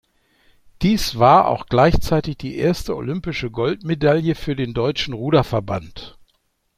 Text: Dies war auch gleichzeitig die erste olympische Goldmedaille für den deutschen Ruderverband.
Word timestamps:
Dies 0.81 1.19
war 1.19 1.47
auch 1.47 1.67
gleichzeitig 1.67 2.35
die 2.37 2.55
erste 2.57 2.95
olympische 2.95 3.51
Goldmedaille 3.51 4.33
für 4.33 4.55
den 4.55 4.73
deutschen 4.73 5.13
Ruderverband. 5.13 6.17